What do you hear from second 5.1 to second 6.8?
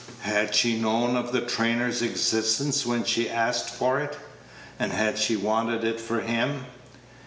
she wanted it for him?